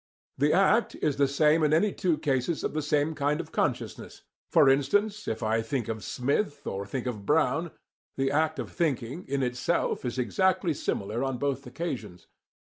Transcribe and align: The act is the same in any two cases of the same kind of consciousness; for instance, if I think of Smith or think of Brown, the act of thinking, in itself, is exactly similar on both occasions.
The 0.39 0.51
act 0.51 0.95
is 0.95 1.17
the 1.17 1.27
same 1.27 1.61
in 1.61 1.73
any 1.75 1.93
two 1.93 2.17
cases 2.17 2.63
of 2.63 2.73
the 2.73 2.81
same 2.81 3.13
kind 3.13 3.39
of 3.39 3.51
consciousness; 3.51 4.23
for 4.49 4.67
instance, 4.67 5.27
if 5.27 5.43
I 5.43 5.61
think 5.61 5.87
of 5.87 6.03
Smith 6.03 6.65
or 6.65 6.87
think 6.87 7.05
of 7.05 7.23
Brown, 7.23 7.69
the 8.17 8.31
act 8.31 8.57
of 8.57 8.71
thinking, 8.71 9.27
in 9.27 9.43
itself, 9.43 10.03
is 10.03 10.17
exactly 10.17 10.73
similar 10.73 11.23
on 11.23 11.37
both 11.37 11.67
occasions. 11.67 12.25